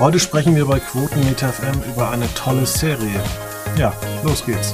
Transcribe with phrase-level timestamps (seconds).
[0.00, 3.20] Heute sprechen wir bei Quotenmeter FM über eine tolle Serie.
[3.76, 4.72] Ja, los geht's.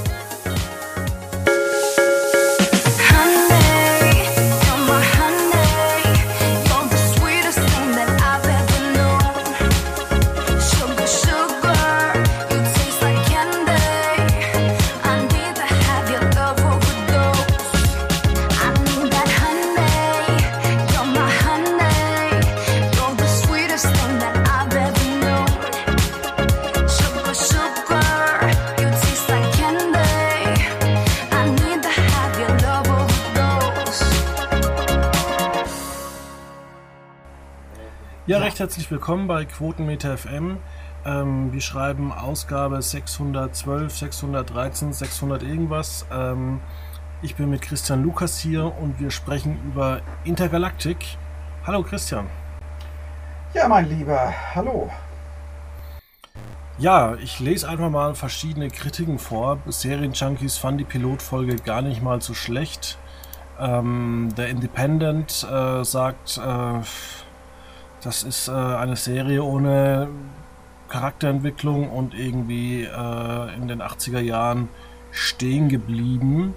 [38.55, 40.59] Recht herzlich willkommen bei Quotenmeter FM.
[41.05, 46.05] Ähm, wir schreiben Ausgabe 612, 613, 600 irgendwas.
[46.09, 46.61] Ähm,
[47.21, 51.17] ich bin mit Christian Lukas hier und wir sprechen über Intergalaktik.
[51.67, 52.27] Hallo Christian.
[53.53, 54.89] Ja, mein Lieber, hallo.
[56.77, 59.59] Ja, ich lese einfach mal verschiedene Kritiken vor.
[59.65, 62.97] Serienjunkies fanden die Pilotfolge gar nicht mal so schlecht.
[63.59, 66.79] Ähm, der Independent äh, sagt, äh,
[68.05, 70.07] das ist äh, eine Serie ohne
[70.89, 74.69] Charakterentwicklung und irgendwie äh, in den 80er Jahren
[75.11, 76.53] stehen geblieben.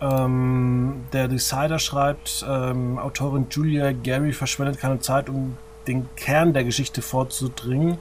[0.00, 6.64] Ähm, der Decider schreibt, ähm, Autorin Julia Gary verschwendet keine Zeit, um den Kern der
[6.64, 7.98] Geschichte vorzudringen.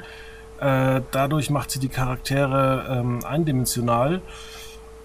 [0.60, 4.22] Äh, dadurch macht sie die Charaktere ähm, eindimensional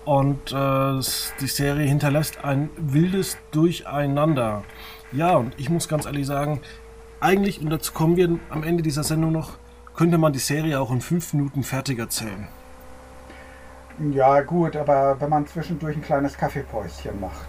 [0.04, 1.00] und äh,
[1.40, 4.64] die Serie hinterlässt ein wildes Durcheinander.
[5.12, 6.60] Ja, und ich muss ganz ehrlich sagen,
[7.20, 9.58] eigentlich, und dazu kommen wir am Ende dieser Sendung noch,
[9.94, 12.48] könnte man die Serie auch in fünf Minuten fertig erzählen.
[14.12, 17.48] Ja, gut, aber wenn man zwischendurch ein kleines Kaffeepäuschen macht.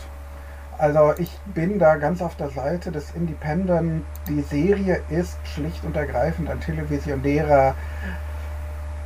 [0.77, 4.03] Also ich bin da ganz auf der Seite des Independent.
[4.27, 7.75] Die Serie ist schlicht und ergreifend ein televisionärer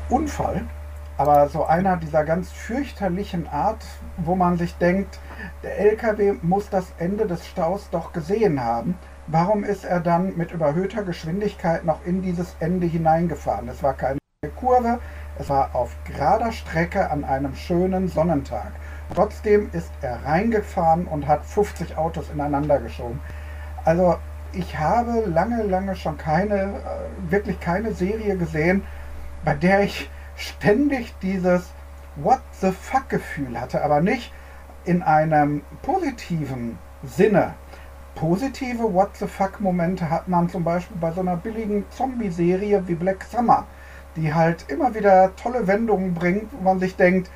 [0.09, 0.63] Unfall.
[1.17, 3.85] Aber so einer dieser ganz fürchterlichen Art,
[4.17, 5.19] wo man sich denkt,
[5.63, 8.97] der LKW muss das Ende des Staus doch gesehen haben
[9.28, 13.68] warum ist er dann mit überhöhter Geschwindigkeit noch in dieses Ende hineingefahren?
[13.69, 14.19] Es war keine
[14.56, 15.00] Kurve,
[15.40, 18.72] es war auf gerader Strecke an einem schönen Sonnentag.
[19.14, 23.19] Trotzdem ist er reingefahren und hat 50 Autos ineinander geschoben.
[23.84, 24.18] Also
[24.53, 28.84] ich habe lange, lange schon keine, äh, wirklich keine Serie gesehen,
[29.44, 31.72] bei der ich ständig dieses
[32.16, 34.31] What the fuck Gefühl hatte, aber nicht
[34.85, 37.56] in einem positiven Sinne,
[38.16, 42.96] Positive What the fuck Momente hat man zum Beispiel bei so einer billigen Zombie-Serie wie
[42.96, 43.66] Black Summer,
[44.16, 47.30] die halt immer wieder tolle Wendungen bringt, wo man sich denkt,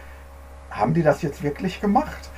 [0.71, 2.29] haben die das jetzt wirklich gemacht?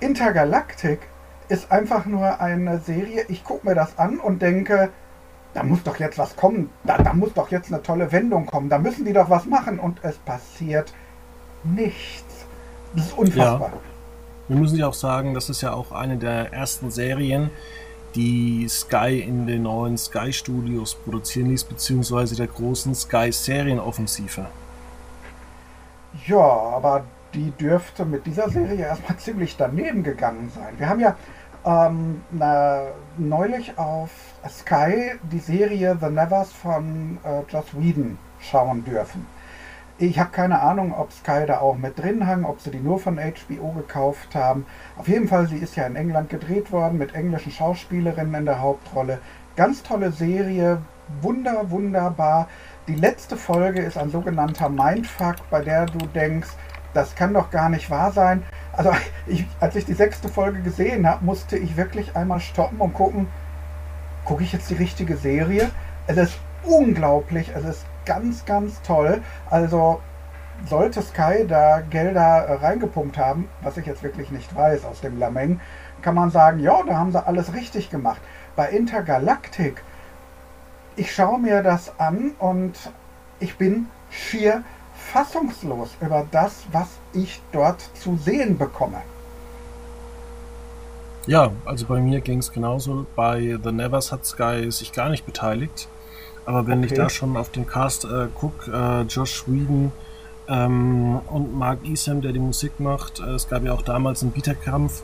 [0.00, 1.00] Intergalactic
[1.48, 4.90] ist einfach nur eine Serie, ich gucke mir das an und denke,
[5.52, 8.68] da muss doch jetzt was kommen, da, da muss doch jetzt eine tolle Wendung kommen,
[8.68, 10.92] da müssen die doch was machen und es passiert
[11.62, 12.46] nichts.
[12.94, 13.70] Das ist unfassbar.
[13.72, 13.93] Ja.
[14.46, 17.50] Wir müssen ja auch sagen, das ist ja auch eine der ersten Serien,
[18.14, 24.46] die Sky in den neuen Sky Studios produzieren ließ, beziehungsweise der großen Sky Serienoffensive.
[26.26, 30.74] Ja, aber die dürfte mit dieser Serie erstmal ziemlich daneben gegangen sein.
[30.78, 31.16] Wir haben ja
[31.64, 32.82] ähm, na,
[33.16, 34.10] neulich auf
[34.48, 39.26] Sky die Serie The Nevers von äh, Joss Whedon schauen dürfen.
[39.96, 42.98] Ich habe keine Ahnung, ob Sky da auch mit drin hang, ob sie die nur
[42.98, 44.66] von HBO gekauft haben.
[44.96, 48.60] Auf jeden Fall, sie ist ja in England gedreht worden mit englischen Schauspielerinnen in der
[48.60, 49.20] Hauptrolle.
[49.54, 50.82] Ganz tolle Serie,
[51.20, 52.48] wunder, wunderbar.
[52.88, 56.50] Die letzte Folge ist ein sogenannter Mindfuck, bei der du denkst,
[56.92, 58.42] das kann doch gar nicht wahr sein.
[58.72, 58.90] Also
[59.28, 63.28] ich, als ich die sechste Folge gesehen habe, musste ich wirklich einmal stoppen und gucken,
[64.24, 65.70] gucke ich jetzt die richtige Serie?
[66.08, 69.22] Es ist unglaublich, es ist ganz, ganz toll.
[69.50, 70.00] Also
[70.68, 75.60] sollte Sky da Gelder reingepumpt haben, was ich jetzt wirklich nicht weiß aus dem Lameng,
[76.02, 78.20] kann man sagen, ja, da haben sie alles richtig gemacht.
[78.56, 79.82] Bei Intergalactic,
[80.96, 82.74] ich schaue mir das an und
[83.40, 84.62] ich bin schier
[84.94, 89.02] fassungslos über das, was ich dort zu sehen bekomme.
[91.26, 93.06] Ja, also bei mir ging es genauso.
[93.16, 95.88] Bei The Nevers hat Sky sich gar nicht beteiligt.
[96.46, 96.92] Aber wenn okay.
[96.92, 99.92] ich da schon auf den Cast äh, gucke, äh, Josh Whedon
[100.48, 104.32] ähm, und Mark Isam, der die Musik macht, äh, es gab ja auch damals einen
[104.32, 105.02] Bieterkampf.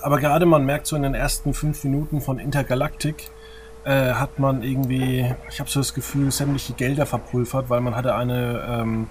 [0.00, 3.30] Aber gerade man merkt so in den ersten fünf Minuten von Intergalactic,
[3.84, 8.14] äh, hat man irgendwie, ich habe so das Gefühl, sämtliche Gelder verpulvert, weil man hatte
[8.14, 9.08] eine ähm,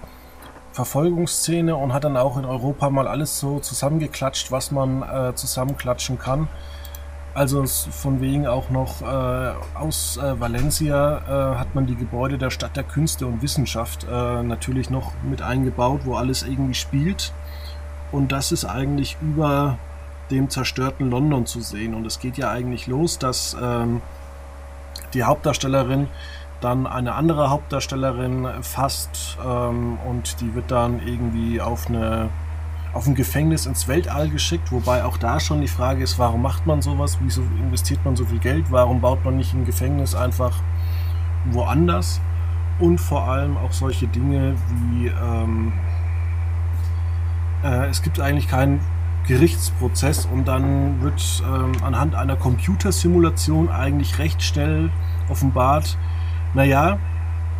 [0.72, 6.18] Verfolgungsszene und hat dann auch in Europa mal alles so zusammengeklatscht, was man äh, zusammenklatschen
[6.18, 6.48] kann.
[7.34, 12.50] Also von wegen auch noch äh, aus äh, Valencia äh, hat man die Gebäude der
[12.50, 17.32] Stadt der Künste und Wissenschaft äh, natürlich noch mit eingebaut, wo alles irgendwie spielt.
[18.10, 19.78] Und das ist eigentlich über
[20.30, 21.94] dem zerstörten London zu sehen.
[21.94, 24.02] Und es geht ja eigentlich los, dass ähm,
[25.14, 26.08] die Hauptdarstellerin
[26.60, 32.28] dann eine andere Hauptdarstellerin fasst ähm, und die wird dann irgendwie auf eine
[32.92, 36.66] auf ein Gefängnis ins Weltall geschickt, wobei auch da schon die Frage ist, warum macht
[36.66, 40.60] man sowas, wieso investiert man so viel Geld, warum baut man nicht ein Gefängnis einfach
[41.50, 42.20] woanders?
[42.78, 44.54] Und vor allem auch solche Dinge
[44.90, 45.72] wie ähm,
[47.62, 48.80] äh, es gibt eigentlich keinen
[49.26, 54.90] Gerichtsprozess und dann wird ähm, anhand einer Computersimulation eigentlich recht schnell
[55.28, 55.96] offenbart,
[56.54, 56.98] naja,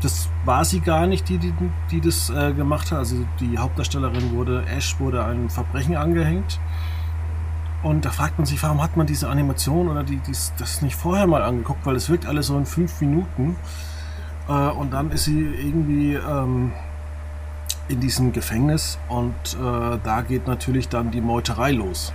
[0.03, 1.55] das war sie gar nicht, die, die,
[1.91, 2.99] die das äh, gemacht hat.
[2.99, 6.61] Also die Hauptdarstellerin wurde, Ash wurde ein Verbrechen angehängt.
[7.83, 10.97] Und da fragt man sich, warum hat man diese Animation oder die, dies, das nicht
[10.97, 13.57] vorher mal angeguckt, weil es wirkt alles so in fünf Minuten.
[14.49, 16.73] Äh, und dann ist sie irgendwie ähm,
[17.89, 22.13] in diesem Gefängnis und äh, da geht natürlich dann die Meuterei los.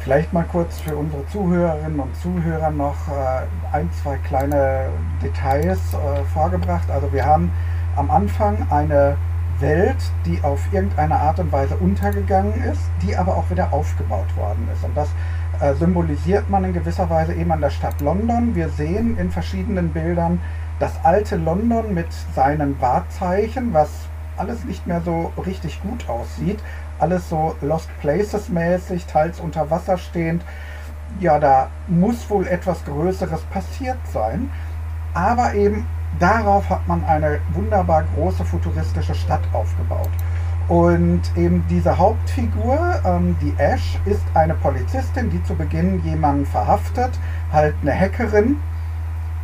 [0.00, 4.88] Vielleicht mal kurz für unsere Zuhörerinnen und Zuhörer noch äh, ein, zwei kleine
[5.22, 6.90] Details äh, vorgebracht.
[6.90, 7.52] Also wir haben
[7.96, 9.18] am Anfang eine
[9.58, 14.66] Welt, die auf irgendeine Art und Weise untergegangen ist, die aber auch wieder aufgebaut worden
[14.72, 14.82] ist.
[14.84, 15.10] Und das
[15.60, 18.54] äh, symbolisiert man in gewisser Weise eben an der Stadt London.
[18.54, 20.40] Wir sehen in verschiedenen Bildern
[20.78, 23.90] das alte London mit seinen Wahrzeichen, was
[24.38, 26.58] alles nicht mehr so richtig gut aussieht
[27.00, 30.44] alles so Lost Places mäßig, teils unter Wasser stehend.
[31.18, 34.50] Ja, da muss wohl etwas Größeres passiert sein.
[35.14, 35.86] Aber eben
[36.18, 40.10] darauf hat man eine wunderbar große futuristische Stadt aufgebaut.
[40.68, 47.10] Und eben diese Hauptfigur, ähm, die Ash, ist eine Polizistin, die zu Beginn jemanden verhaftet,
[47.52, 48.56] halt eine Hackerin,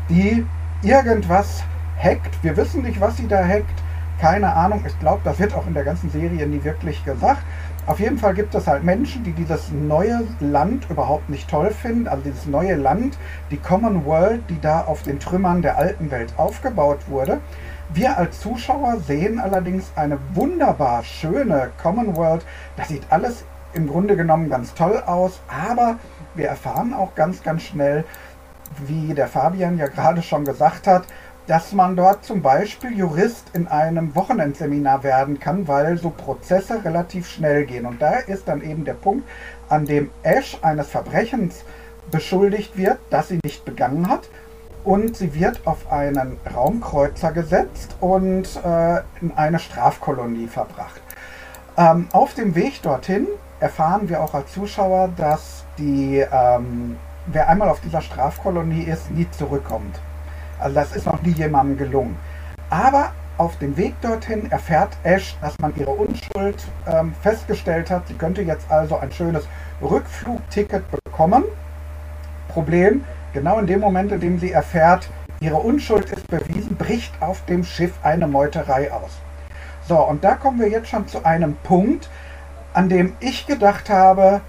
[0.08, 0.46] die
[0.82, 1.64] irgendwas
[2.00, 2.42] hackt.
[2.44, 3.82] Wir wissen nicht, was sie da hackt.
[4.20, 7.42] Keine Ahnung, ich glaube, das wird auch in der ganzen Serie nie wirklich gesagt.
[7.86, 12.08] Auf jeden Fall gibt es halt Menschen, die dieses neue Land überhaupt nicht toll finden.
[12.08, 13.16] Also dieses neue Land,
[13.50, 17.40] die Common World, die da auf den Trümmern der alten Welt aufgebaut wurde.
[17.90, 22.44] Wir als Zuschauer sehen allerdings eine wunderbar schöne Common World.
[22.76, 25.98] Das sieht alles im Grunde genommen ganz toll aus, aber
[26.34, 28.04] wir erfahren auch ganz, ganz schnell,
[28.86, 31.04] wie der Fabian ja gerade schon gesagt hat,
[31.46, 37.28] dass man dort zum Beispiel Jurist in einem Wochenendseminar werden kann, weil so Prozesse relativ
[37.28, 37.86] schnell gehen.
[37.86, 39.28] Und da ist dann eben der Punkt,
[39.68, 41.64] an dem Ash eines Verbrechens
[42.10, 44.28] beschuldigt wird, das sie nicht begangen hat.
[44.84, 51.00] Und sie wird auf einen Raumkreuzer gesetzt und äh, in eine Strafkolonie verbracht.
[51.76, 53.26] Ähm, auf dem Weg dorthin
[53.58, 56.96] erfahren wir auch als Zuschauer, dass die, ähm,
[57.26, 59.98] wer einmal auf dieser Strafkolonie ist, nie zurückkommt.
[60.58, 62.16] Also das ist noch nie jemandem gelungen.
[62.70, 68.08] Aber auf dem Weg dorthin erfährt Ash, dass man ihre Unschuld ähm, festgestellt hat.
[68.08, 69.46] Sie könnte jetzt also ein schönes
[69.82, 71.44] Rückflugticket bekommen.
[72.48, 73.04] Problem,
[73.34, 75.10] genau in dem Moment, in dem sie erfährt,
[75.40, 79.10] ihre Unschuld ist bewiesen, bricht auf dem Schiff eine Meuterei aus.
[79.86, 82.08] So, und da kommen wir jetzt schon zu einem Punkt,
[82.72, 84.40] an dem ich gedacht habe,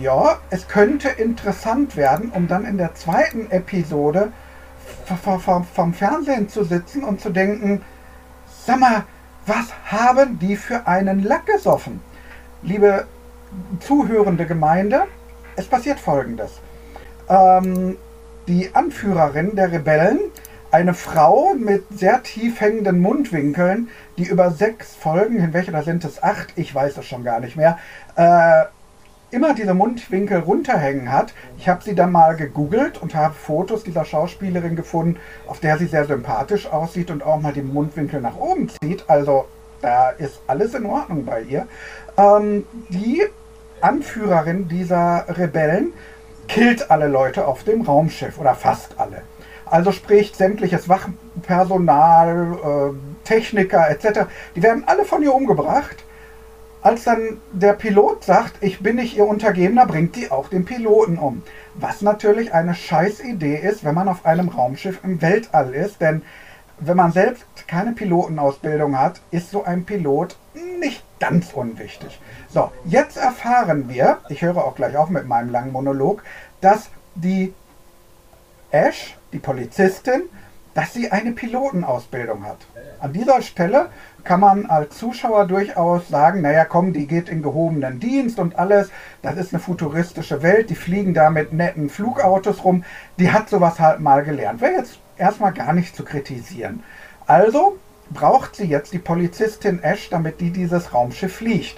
[0.00, 4.32] ja, es könnte interessant werden, um dann in der zweiten Episode
[5.40, 7.82] vom, vom Fernsehen zu sitzen und zu denken,
[8.66, 9.04] sag mal,
[9.46, 12.00] was haben die für einen Lack gesoffen?
[12.62, 13.06] Liebe
[13.80, 15.04] zuhörende Gemeinde,
[15.56, 16.60] es passiert folgendes.
[17.28, 17.96] Ähm,
[18.46, 20.18] die Anführerin der Rebellen,
[20.70, 23.88] eine Frau mit sehr tief hängenden Mundwinkeln,
[24.18, 27.56] die über sechs Folgen hinweg, oder sind es acht, ich weiß es schon gar nicht
[27.56, 27.78] mehr,
[28.16, 28.64] äh,
[29.30, 31.32] immer diese Mundwinkel runterhängen hat.
[31.58, 35.86] Ich habe sie dann mal gegoogelt und habe Fotos dieser Schauspielerin gefunden, auf der sie
[35.86, 39.04] sehr sympathisch aussieht und auch mal die Mundwinkel nach oben zieht.
[39.08, 39.46] Also
[39.82, 41.66] da ist alles in Ordnung bei ihr.
[42.16, 43.22] Ähm, die
[43.80, 45.92] Anführerin dieser Rebellen
[46.48, 49.22] killt alle Leute auf dem Raumschiff oder fast alle.
[49.64, 52.58] Also spricht sämtliches Wachpersonal,
[52.92, 54.26] äh, Techniker etc.
[54.56, 56.04] Die werden alle von ihr umgebracht
[56.82, 61.18] als dann der Pilot sagt, ich bin nicht ihr Untergebener, bringt die auch den Piloten
[61.18, 61.42] um.
[61.74, 66.22] Was natürlich eine scheiß Idee ist, wenn man auf einem Raumschiff im Weltall ist, denn
[66.78, 70.36] wenn man selbst keine Pilotenausbildung hat, ist so ein Pilot
[70.80, 72.18] nicht ganz unwichtig.
[72.48, 76.22] So, jetzt erfahren wir, ich höre auch gleich auf mit meinem langen Monolog,
[76.62, 77.52] dass die
[78.70, 80.22] Ash, die Polizistin,
[80.80, 82.56] dass sie eine Pilotenausbildung hat.
[83.00, 83.90] An dieser Stelle
[84.24, 88.88] kann man als Zuschauer durchaus sagen, naja komm, die geht in gehobenen Dienst und alles,
[89.20, 92.82] das ist eine futuristische Welt, die fliegen da mit netten Flugautos rum,
[93.18, 94.62] die hat sowas halt mal gelernt.
[94.62, 96.82] Wäre jetzt erstmal gar nicht zu kritisieren.
[97.26, 97.76] Also
[98.08, 101.76] braucht sie jetzt die Polizistin Ash, damit die dieses Raumschiff fliegt.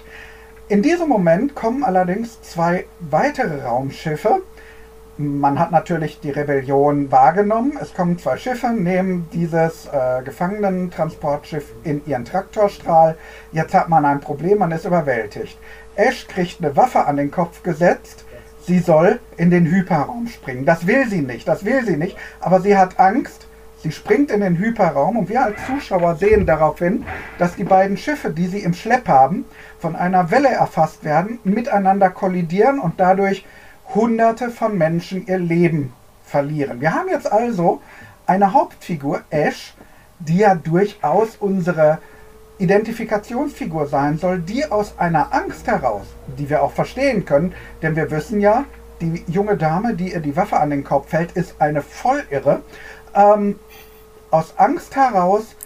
[0.68, 4.42] In diesem Moment kommen allerdings zwei weitere Raumschiffe,
[5.18, 7.78] man hat natürlich die Rebellion wahrgenommen.
[7.80, 13.16] Es kommen zwei Schiffe, nehmen dieses äh, Gefangenentransportschiff in ihren Traktorstrahl.
[13.52, 15.58] Jetzt hat man ein Problem, man ist überwältigt.
[15.96, 18.24] Ash kriegt eine Waffe an den Kopf gesetzt.
[18.64, 20.64] Sie soll in den Hyperraum springen.
[20.64, 22.16] Das will sie nicht, das will sie nicht.
[22.40, 23.46] Aber sie hat Angst.
[23.82, 27.04] Sie springt in den Hyperraum und wir als Zuschauer sehen daraufhin,
[27.38, 29.44] dass die beiden Schiffe, die sie im Schlepp haben,
[29.80, 33.44] von einer Welle erfasst werden, miteinander kollidieren und dadurch
[33.94, 35.92] Hunderte von Menschen ihr Leben
[36.24, 36.80] verlieren.
[36.80, 37.82] Wir haben jetzt also
[38.26, 39.74] eine Hauptfigur, Ash,
[40.18, 41.98] die ja durchaus unsere
[42.58, 46.06] Identifikationsfigur sein soll, die aus einer Angst heraus,
[46.38, 48.64] die wir auch verstehen können, denn wir wissen ja,
[49.00, 52.62] die junge Dame, die ihr die Waffe an den Kopf hält, ist eine Vollirre,
[53.14, 53.58] ähm,
[54.30, 55.56] aus Angst heraus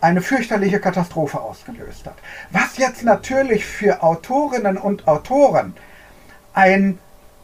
[0.00, 2.16] eine fürchterliche Katastrophe ausgelöst hat.
[2.50, 5.74] Was jetzt natürlich für Autorinnen und Autoren
[6.52, 6.98] ein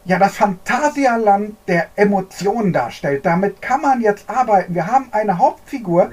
[0.09, 3.27] ja das Phantasialand der Emotionen darstellt.
[3.27, 4.75] Damit kann man jetzt arbeiten.
[4.75, 6.11] Wir haben eine Hauptfigur,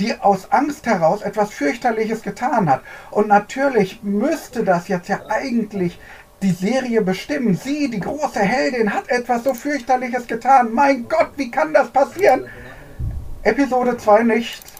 [0.00, 2.80] die aus Angst heraus etwas fürchterliches getan hat.
[3.12, 5.98] Und natürlich müsste das jetzt ja eigentlich
[6.42, 7.54] die Serie bestimmen.
[7.54, 10.72] Sie, die große Heldin, hat etwas so fürchterliches getan.
[10.72, 12.46] Mein Gott, wie kann das passieren?
[13.44, 14.72] Episode 2 nichts.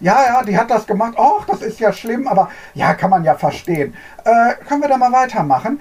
[0.00, 1.18] Ja, ja, die hat das gemacht.
[1.18, 3.94] Och, das ist ja schlimm, aber ja, kann man ja verstehen.
[4.24, 5.80] Äh, können wir da mal weitermachen?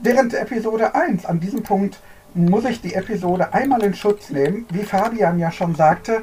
[0.00, 1.98] Während Episode 1, an diesem Punkt,
[2.34, 6.22] muss ich die Episode einmal in Schutz nehmen, wie Fabian ja schon sagte,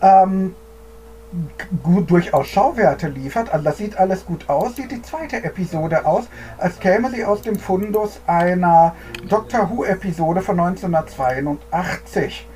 [0.00, 0.54] ähm,
[1.82, 3.52] gut durchaus Schauwerte liefert.
[3.52, 4.76] Also das sieht alles gut aus.
[4.76, 6.24] Sieht die zweite Episode aus,
[6.58, 8.94] als käme sie aus dem Fundus einer
[9.28, 12.46] Doctor Who-Episode von 1982.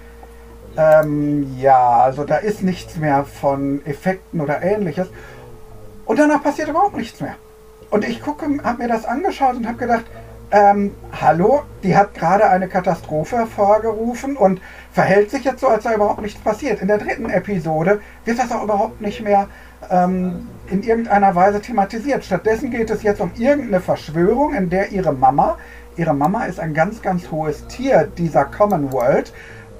[0.76, 5.08] Ähm, ja, also da ist nichts mehr von Effekten oder ähnliches.
[6.06, 7.34] Und danach passiert überhaupt nichts mehr.
[7.90, 10.04] Und ich gucke, habe mir das angeschaut und habe gedacht,
[10.50, 14.60] ähm, hallo, die hat gerade eine Katastrophe hervorgerufen und
[14.92, 16.80] verhält sich jetzt so, als sei überhaupt nichts passiert.
[16.80, 19.48] In der dritten Episode wird das auch überhaupt nicht mehr
[19.90, 22.24] ähm, in irgendeiner Weise thematisiert.
[22.24, 25.56] Stattdessen geht es jetzt um irgendeine Verschwörung, in der ihre Mama,
[25.96, 29.32] ihre Mama ist ein ganz, ganz hohes Tier dieser Commonwealth,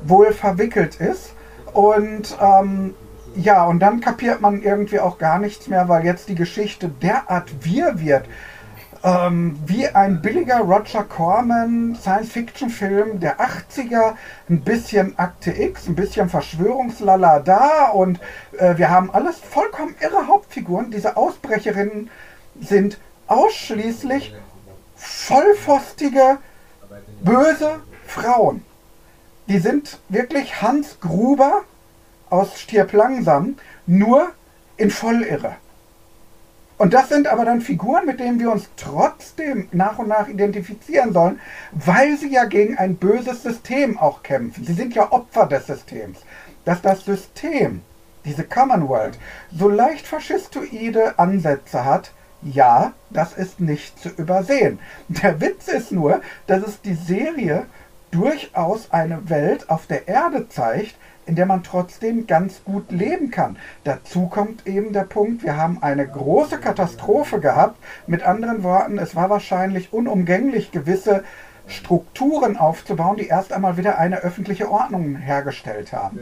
[0.03, 1.33] wohl verwickelt ist.
[1.73, 2.95] Und ähm,
[3.37, 7.65] ja, und dann kapiert man irgendwie auch gar nichts mehr, weil jetzt die Geschichte derart
[7.65, 8.25] wir wird
[9.03, 14.15] ähm, wie ein billiger Roger Corman Science-Fiction-Film der 80er,
[14.49, 18.21] ein bisschen Akte X, ein bisschen Verschwörungslala da und
[18.59, 20.91] äh, wir haben alles vollkommen irre Hauptfiguren.
[20.91, 22.11] Diese Ausbrecherinnen
[22.61, 24.35] sind ausschließlich
[24.97, 26.39] vollfostige,
[27.23, 28.65] böse Frauen.
[29.49, 31.63] Die sind wirklich Hans Gruber
[32.29, 34.31] aus Stirb langsam, nur
[34.77, 35.57] in Vollirre.
[36.81, 41.13] Und das sind aber dann Figuren, mit denen wir uns trotzdem nach und nach identifizieren
[41.13, 41.39] sollen,
[41.73, 44.65] weil sie ja gegen ein böses System auch kämpfen.
[44.65, 46.21] Sie sind ja Opfer des Systems.
[46.65, 47.83] Dass das System,
[48.25, 49.19] diese Commonwealth,
[49.55, 54.79] so leicht faschistoide Ansätze hat, ja, das ist nicht zu übersehen.
[55.09, 57.67] Der Witz ist nur, dass es die Serie
[58.11, 60.95] durchaus eine Welt auf der Erde zeigt,
[61.27, 63.57] in der man trotzdem ganz gut leben kann.
[63.85, 67.77] Dazu kommt eben der Punkt, wir haben eine große Katastrophe gehabt.
[68.07, 71.25] Mit anderen Worten, es war wahrscheinlich unumgänglich, gewisse
[71.67, 76.21] Strukturen aufzubauen, die erst einmal wieder eine öffentliche Ordnung hergestellt haben.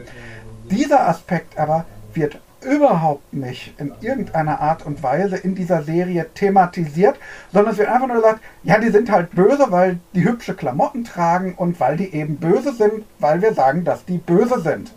[0.69, 7.15] Dieser Aspekt aber wird überhaupt nicht in irgendeiner Art und Weise in dieser Serie thematisiert,
[7.53, 11.03] sondern es wird einfach nur gesagt, ja, die sind halt böse, weil die hübsche Klamotten
[11.03, 14.91] tragen und weil die eben böse sind, weil wir sagen, dass die böse sind.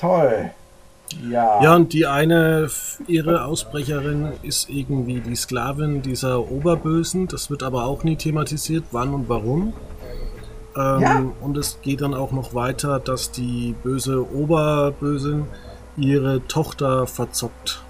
[0.00, 0.50] Toll.
[1.30, 1.62] Ja.
[1.62, 2.68] Ja, und die eine,
[3.06, 7.28] ihre Ausbrecherin ist irgendwie die Sklavin dieser Oberbösen.
[7.28, 9.72] Das wird aber auch nie thematisiert, wann und warum.
[10.76, 11.22] Ähm, ja.
[11.40, 15.46] Und es geht dann auch noch weiter, dass die böse Oberbösin
[15.96, 17.82] ihre Tochter verzockt.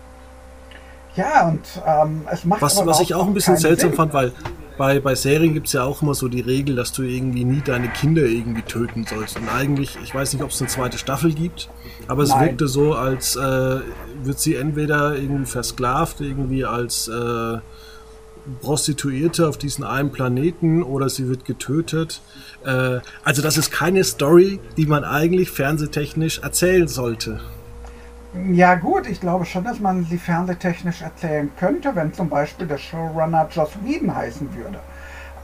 [1.16, 2.62] Ja, und ähm, es macht.
[2.62, 3.96] Was, was ich auch ein bisschen seltsam Sinn.
[3.96, 4.32] fand, weil
[4.76, 7.62] bei, bei Serien gibt es ja auch immer so die Regel, dass du irgendwie nie
[7.64, 9.38] deine Kinder irgendwie töten sollst.
[9.38, 11.70] Und eigentlich, ich weiß nicht, ob es eine zweite Staffel gibt,
[12.08, 12.48] aber es Nein.
[12.48, 13.80] wirkte so, als äh,
[14.22, 17.58] wird sie entweder irgendwie versklavt, irgendwie als äh,
[18.60, 22.20] Prostituierte auf diesen einen Planeten oder sie wird getötet.
[22.64, 27.40] Äh, also das ist keine Story, die man eigentlich fernsehtechnisch erzählen sollte.
[28.44, 32.76] Ja gut, ich glaube schon, dass man sie fernsehtechnisch erzählen könnte, wenn zum Beispiel der
[32.76, 34.78] Showrunner Joss Whedon heißen würde.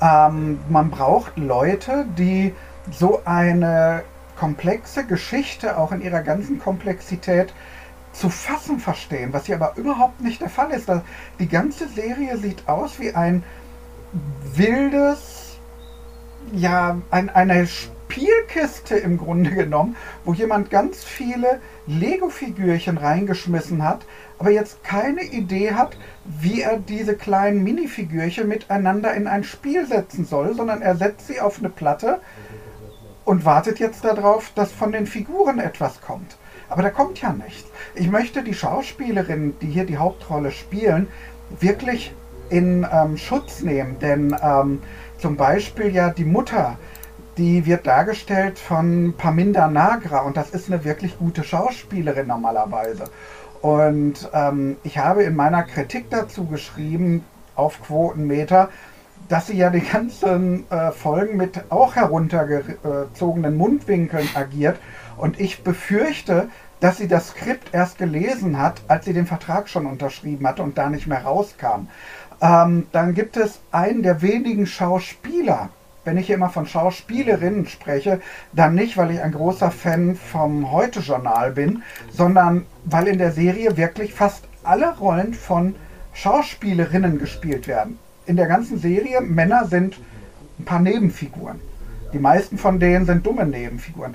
[0.00, 2.54] Ähm, man braucht Leute, die
[2.90, 4.02] so eine
[4.36, 7.54] komplexe Geschichte auch in ihrer ganzen Komplexität
[8.12, 10.90] zu fassen verstehen, was hier aber überhaupt nicht der Fall ist.
[11.38, 13.42] Die ganze Serie sieht aus wie ein
[14.54, 15.58] wildes,
[16.52, 17.66] ja, ein, eine
[18.12, 24.04] Spielkiste im Grunde genommen, wo jemand ganz viele Lego-Figürchen reingeschmissen hat,
[24.38, 30.26] aber jetzt keine Idee hat, wie er diese kleinen Minifigürchen miteinander in ein Spiel setzen
[30.26, 32.20] soll, sondern er setzt sie auf eine Platte
[33.24, 36.36] und wartet jetzt darauf, dass von den Figuren etwas kommt.
[36.68, 37.70] Aber da kommt ja nichts.
[37.94, 41.08] Ich möchte die Schauspielerinnen, die hier die Hauptrolle spielen,
[41.60, 42.14] wirklich
[42.50, 43.98] in ähm, Schutz nehmen.
[44.00, 44.82] Denn ähm,
[45.18, 46.76] zum Beispiel ja die Mutter,
[47.38, 53.04] die wird dargestellt von Paminda Nagra und das ist eine wirklich gute Schauspielerin normalerweise.
[53.62, 57.24] Und ähm, ich habe in meiner Kritik dazu geschrieben,
[57.54, 58.70] auf Quotenmeter,
[59.28, 64.78] dass sie ja die ganzen äh, Folgen mit auch heruntergezogenen Mundwinkeln agiert.
[65.16, 66.48] Und ich befürchte,
[66.80, 70.76] dass sie das Skript erst gelesen hat, als sie den Vertrag schon unterschrieben hatte und
[70.76, 71.88] da nicht mehr rauskam.
[72.40, 75.68] Ähm, dann gibt es einen der wenigen Schauspieler,
[76.04, 78.20] wenn ich hier immer von Schauspielerinnen spreche,
[78.52, 83.76] dann nicht, weil ich ein großer Fan vom Heute-Journal bin, sondern weil in der Serie
[83.76, 85.74] wirklich fast alle Rollen von
[86.12, 87.98] Schauspielerinnen gespielt werden.
[88.26, 89.98] In der ganzen Serie, Männer sind
[90.58, 91.60] ein paar Nebenfiguren.
[92.12, 94.14] Die meisten von denen sind dumme Nebenfiguren.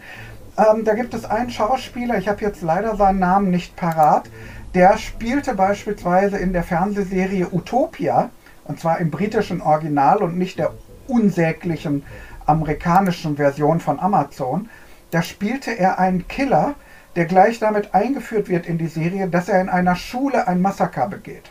[0.58, 4.30] Ähm, da gibt es einen Schauspieler, ich habe jetzt leider seinen Namen nicht parat,
[4.74, 8.30] der spielte beispielsweise in der Fernsehserie Utopia,
[8.66, 10.74] und zwar im britischen Original und nicht der
[11.08, 12.04] unsäglichen
[12.46, 14.70] amerikanischen Version von Amazon.
[15.12, 16.76] Da spielte er einen Killer,
[17.16, 21.08] der gleich damit eingeführt wird in die Serie, dass er in einer Schule ein Massaker
[21.08, 21.50] begeht.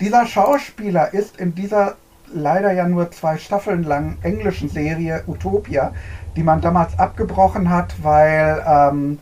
[0.00, 1.96] Dieser Schauspieler ist in dieser
[2.34, 5.92] leider ja nur zwei Staffeln lang englischen Serie Utopia
[6.36, 9.18] die man damals abgebrochen hat, weil, ähm,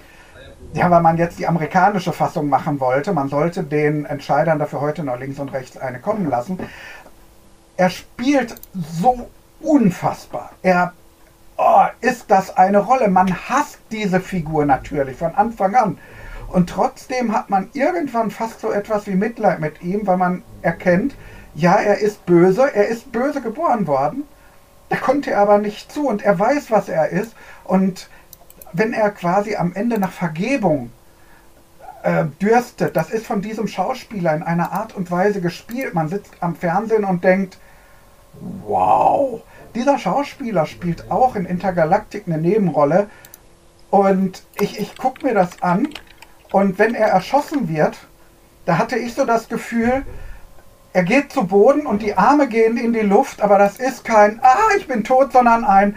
[0.73, 3.13] ja, weil man jetzt die amerikanische Fassung machen wollte.
[3.13, 6.59] Man sollte den Entscheidern dafür heute noch links und rechts eine kommen lassen.
[7.77, 9.29] Er spielt so
[9.61, 10.51] unfassbar.
[10.63, 10.93] Er
[11.57, 13.09] oh, ist das eine Rolle.
[13.09, 15.99] Man hasst diese Figur natürlich von Anfang an.
[16.49, 21.15] Und trotzdem hat man irgendwann fast so etwas wie Mitleid mit ihm, weil man erkennt,
[21.55, 24.25] ja, er ist böse, er ist böse geboren worden
[24.91, 27.33] da konnte er aber nicht zu und er weiß, was er ist.
[27.65, 28.11] Und
[28.73, 30.91] wenn er quasi am Ende nach Vergebung
[32.03, 35.95] äh, dürstet, das ist von diesem Schauspieler in einer Art und Weise gespielt.
[35.95, 37.59] Man sitzt am Fernsehen und denkt,
[38.67, 39.43] wow,
[39.75, 43.09] dieser Schauspieler spielt auch in Intergalactic eine Nebenrolle.
[43.91, 45.89] Und ich, ich gucke mir das an
[46.53, 47.97] und wenn er erschossen wird,
[48.67, 50.05] da hatte ich so das Gefühl,
[50.93, 54.41] er geht zu Boden und die Arme gehen in die Luft, aber das ist kein
[54.43, 55.97] Ah, ich bin tot, sondern ein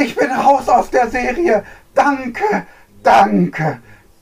[0.00, 1.62] Ich bin raus aus der Serie.
[1.94, 2.66] Danke,
[3.02, 3.80] danke,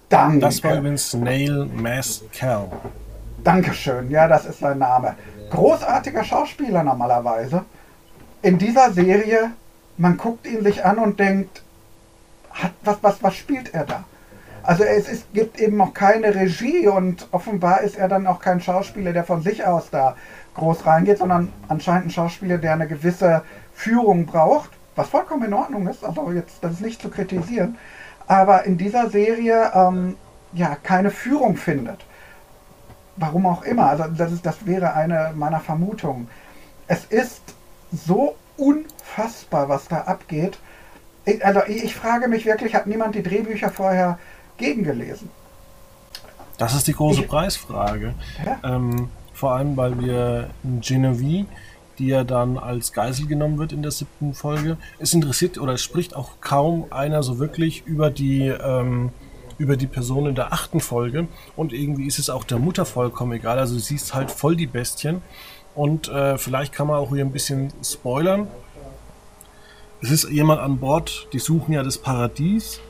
[0.08, 0.40] danke.
[0.40, 2.66] Das war übrigens Neil Maskell.
[3.44, 5.14] Dankeschön, ja, das ist sein Name.
[5.50, 7.64] Großartiger Schauspieler normalerweise.
[8.42, 9.51] In dieser Serie,
[9.96, 11.62] man guckt ihn sich an und denkt,
[12.83, 14.05] was, was, was spielt er da?
[14.62, 18.61] Also es ist, gibt eben auch keine Regie und offenbar ist er dann auch kein
[18.61, 20.14] Schauspieler, der von sich aus da
[20.55, 23.42] groß reingeht, sondern anscheinend ein Schauspieler, der eine gewisse
[23.74, 27.79] Führung braucht, was vollkommen in Ordnung ist, also jetzt das ist nicht zu kritisieren,
[28.27, 30.16] aber in dieser Serie ähm,
[30.53, 32.05] ja keine Führung findet.
[33.16, 36.29] Warum auch immer, also das, ist, das wäre eine meiner Vermutungen.
[36.88, 37.42] Es ist
[37.92, 40.59] so unfassbar, was da abgeht.
[41.24, 44.18] Ich, also ich, ich frage mich wirklich, hat niemand die Drehbücher vorher
[44.57, 45.31] gegengelesen.
[46.59, 48.14] Das ist die große ich, Preisfrage.
[48.64, 51.46] Ähm, vor allem, weil wir Genevieve,
[51.98, 56.14] die ja dann als Geisel genommen wird in der siebten Folge, es interessiert oder spricht
[56.14, 59.11] auch kaum einer so wirklich über die ähm,
[59.59, 63.33] über die Person in der achten Folge und irgendwie ist es auch der Mutter vollkommen
[63.33, 63.59] egal.
[63.59, 65.20] Also du siehst halt voll die Bestien
[65.79, 68.49] und äh, vielleicht kann man auch hier ein bisschen spoilern.
[70.03, 72.81] Es ist jemand an Bord, die suchen ja das Paradies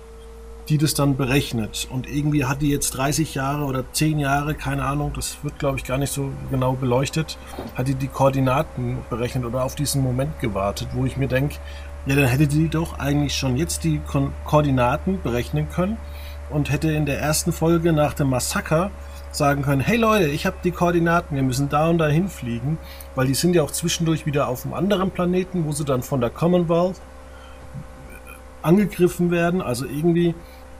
[0.69, 1.89] die das dann berechnet.
[1.91, 5.79] Und irgendwie hat die jetzt 30 Jahre oder 10 Jahre, keine Ahnung, das wird glaube
[5.79, 7.39] ich gar nicht so genau beleuchtet,
[7.75, 11.57] hat die die Koordinaten berechnet oder auf diesen Moment gewartet, wo ich mir denke,
[12.07, 15.97] ja, dann hätte die doch eigentlich schon jetzt die Ko Koordinaten berechnen können
[16.51, 18.91] und hätte in der ersten Folge nach dem Massaker
[19.31, 22.79] sagen können, hey Leute, ich habe die Koordinaten, wir müssen da und da hinfliegen,
[23.15, 26.21] weil die sind ja auch zwischendurch wieder auf einem anderen Planeten, wo sie dann von
[26.21, 27.01] der Commonwealth
[28.63, 29.63] angegriffen werden.
[29.63, 30.35] Also irgendwie,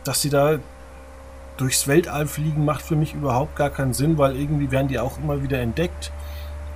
[0.05, 0.59] dass sie da
[1.57, 5.19] durchs Weltall fliegen, macht für mich überhaupt gar keinen Sinn, weil irgendwie werden die auch
[5.19, 6.13] immer wieder entdeckt.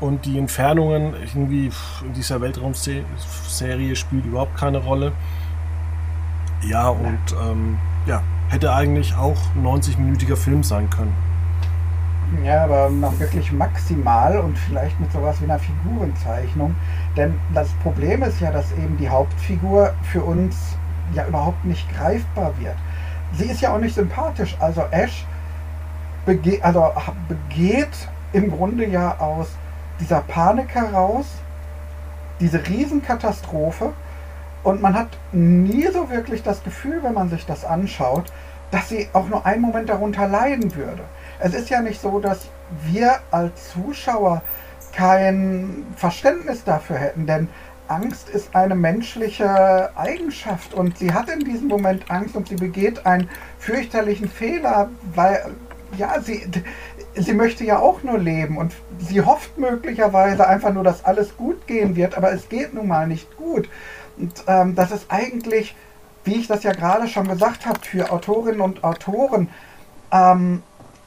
[0.01, 1.71] Und die Entfernungen irgendwie
[2.05, 5.13] in dieser Weltraumserie spielt überhaupt keine Rolle.
[6.63, 11.15] Ja, und ähm, ja, hätte eigentlich auch ein 90-minütiger Film sein können.
[12.45, 16.75] Ja, aber noch wirklich maximal und vielleicht mit sowas wie einer Figurenzeichnung.
[17.17, 20.57] Denn das Problem ist ja, dass eben die Hauptfigur für uns
[21.15, 22.75] ja überhaupt nicht greifbar wird.
[23.33, 24.57] Sie ist ja auch nicht sympathisch.
[24.61, 25.27] Also Ash
[26.27, 26.93] bege also
[27.29, 29.49] begeht im Grunde ja aus
[30.01, 31.27] dieser Panik heraus
[32.41, 33.93] diese Riesenkatastrophe
[34.65, 38.25] und man hat nie so wirklich das Gefühl, wenn man sich das anschaut,
[38.71, 41.03] dass sie auch nur einen Moment darunter leiden würde.
[41.43, 42.49] Es ist ja nicht so, dass
[42.85, 44.43] wir als Zuschauer
[44.93, 47.49] kein Verständnis dafür hätten, denn
[47.89, 53.05] Angst ist eine menschliche Eigenschaft und sie hat in diesem Moment Angst und sie begeht
[53.07, 53.29] einen
[53.59, 55.51] fürchterlichen Fehler, weil
[55.99, 56.49] ja, sie,
[57.15, 61.67] sie möchte ja auch nur leben und sie hofft möglicherweise einfach nur, dass alles gut
[61.67, 63.69] gehen wird, aber es geht nun mal nicht gut.
[64.17, 65.75] Und ähm, das ist eigentlich,
[66.25, 69.49] wie ich das ja gerade schon gesagt habe, für Autorinnen und Autoren
[70.13, 70.63] ähm,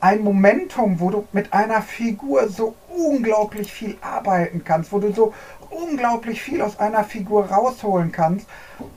[0.05, 5.33] ein Momentum, wo du mit einer Figur so unglaublich viel arbeiten kannst, wo du so
[5.71, 8.45] unglaublich viel aus einer Figur rausholen kannst,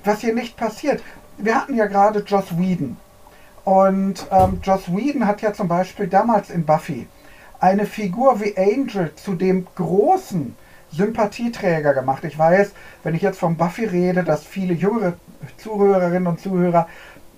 [0.05, 1.03] was hier nicht passiert.
[1.39, 2.99] Wir hatten ja gerade Joss Whedon.
[3.65, 7.09] Und ähm, Joss Whedon hat ja zum Beispiel damals in Buffy
[7.59, 10.55] eine Figur wie Angel zu dem großen
[10.93, 12.23] Sympathieträger gemacht.
[12.25, 15.15] Ich weiß, wenn ich jetzt von Buffy rede, dass viele jüngere
[15.57, 16.87] Zuhörerinnen und Zuhörer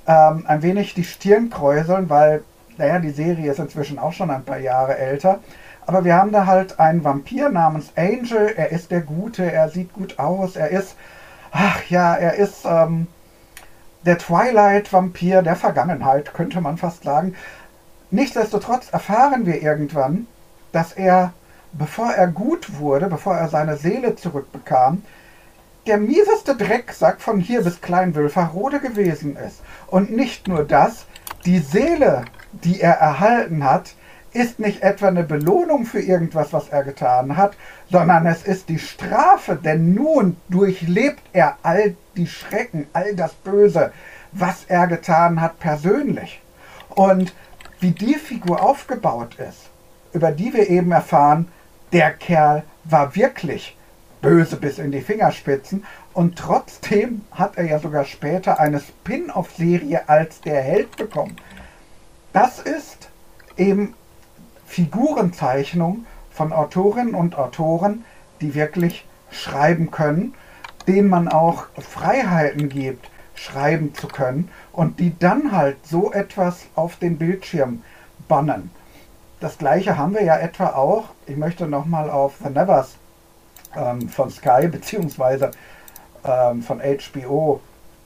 [0.09, 2.43] ähm, ein wenig die Stirn kräuseln, weil,
[2.81, 5.41] naja, die Serie ist inzwischen auch schon ein paar Jahre älter.
[5.87, 8.53] Aber wir haben da halt einen Vampir namens Angel.
[8.57, 10.97] Er ist der Gute, er sieht gut aus, er ist,
[11.53, 13.07] ach ja, er ist ähm,
[14.05, 17.35] der Twilight-Vampir der Vergangenheit, könnte man fast sagen.
[18.11, 20.27] Nichtsdestotrotz erfahren wir irgendwann,
[20.73, 21.33] dass er
[21.73, 25.03] bevor er gut wurde, bevor er seine Seele zurückbekam,
[25.87, 29.63] der mieseste Drecksack von hier bis Kleinwülferrode gewesen ist.
[29.87, 31.07] Und nicht nur das,
[31.47, 33.95] die Seele, die er erhalten hat,
[34.33, 37.57] ist nicht etwa eine Belohnung für irgendwas, was er getan hat,
[37.91, 43.93] sondern es ist die Strafe, denn nun durchlebt er all die Schrecken, all das Böse,
[44.33, 46.41] was er getan hat persönlich.
[46.91, 47.35] Und
[47.81, 49.71] wie die Figur aufgebaut ist,
[50.13, 51.49] über die wir eben erfahren,
[51.93, 53.77] der Kerl war wirklich
[54.21, 60.41] böse bis in die Fingerspitzen und trotzdem hat er ja sogar später eine Spin-off-Serie als
[60.41, 61.37] der Held bekommen.
[62.33, 63.09] Das ist
[63.57, 63.95] eben
[64.67, 68.05] Figurenzeichnung von Autorinnen und Autoren,
[68.41, 70.35] die wirklich schreiben können,
[70.87, 76.97] denen man auch Freiheiten gibt, schreiben zu können und die dann halt so etwas auf
[76.97, 77.83] den Bildschirm
[78.29, 78.71] bannen.
[79.41, 82.97] Das gleiche haben wir ja etwa auch, ich möchte nochmal auf The Nevers
[83.75, 85.49] ähm, von Sky bzw.
[86.25, 87.61] ähm, von HBO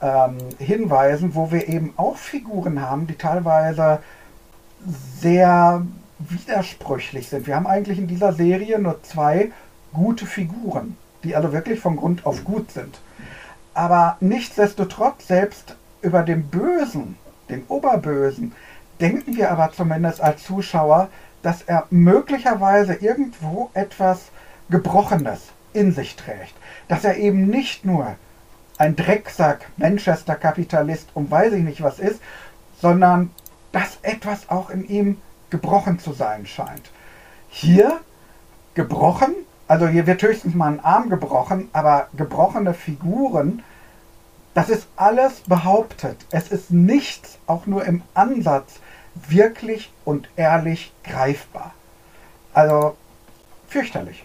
[0.04, 4.00] ähm, hinweisen, wo wir eben auch Figuren haben, die teilweise
[5.18, 5.82] sehr
[6.18, 7.46] widersprüchlich sind.
[7.46, 9.50] Wir haben eigentlich in dieser Serie nur zwei
[9.94, 13.00] gute Figuren, die alle wirklich von Grund auf gut sind.
[13.72, 17.16] Aber nichtsdestotrotz, selbst über den Bösen,
[17.48, 18.52] den Oberbösen,
[19.00, 21.08] denken wir aber zumindest als Zuschauer,
[21.42, 24.26] dass er möglicherweise irgendwo etwas
[24.68, 25.40] Gebrochenes
[25.72, 26.54] in sich trägt.
[26.88, 28.16] Dass er eben nicht nur
[28.84, 32.20] ein Drecksack, Manchester-Kapitalist und weiß ich nicht was ist,
[32.80, 33.30] sondern
[33.72, 35.20] dass etwas auch in ihm
[35.50, 36.90] gebrochen zu sein scheint.
[37.48, 38.00] Hier
[38.74, 39.34] gebrochen,
[39.68, 43.62] also hier wird höchstens mal ein Arm gebrochen, aber gebrochene Figuren,
[44.52, 46.18] das ist alles behauptet.
[46.30, 48.80] Es ist nichts, auch nur im Ansatz,
[49.14, 51.72] wirklich und ehrlich greifbar.
[52.52, 52.96] Also
[53.68, 54.24] fürchterlich.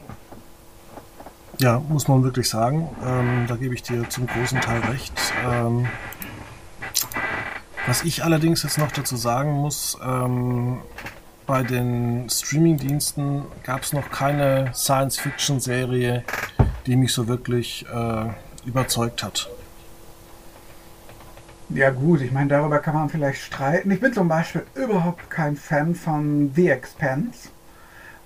[1.60, 2.90] Ja, muss man wirklich sagen.
[3.06, 5.14] Ähm, da gebe ich dir zum großen Teil recht.
[5.46, 5.88] Ähm,
[7.86, 10.78] was ich allerdings jetzt noch dazu sagen muss, ähm,
[11.46, 16.24] bei den Streaming-Diensten gab es noch keine Science-Fiction-Serie,
[16.86, 18.26] die mich so wirklich äh,
[18.66, 19.50] überzeugt hat.
[21.70, 23.92] Ja gut, ich meine, darüber kann man vielleicht streiten.
[23.92, 27.50] Ich bin zum Beispiel überhaupt kein Fan von The Expanse